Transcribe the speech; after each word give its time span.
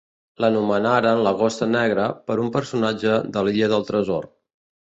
L'anomenaren 0.43 1.21
"la 1.27 1.33
gossa 1.41 1.67
negra" 1.75 2.07
per 2.31 2.39
un 2.47 2.49
personatge 2.57 3.21
de 3.37 3.45
l'"Illa 3.45 3.73
del 3.75 3.89
tresor". 3.93 4.31